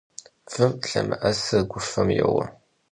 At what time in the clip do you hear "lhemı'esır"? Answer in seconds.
0.87-1.61